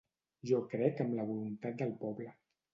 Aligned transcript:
Jo 0.51 0.61
crec 0.71 1.03
amb 1.05 1.15
la 1.19 1.27
voluntat 1.29 1.79
del 1.85 1.95
poble. 2.05 2.37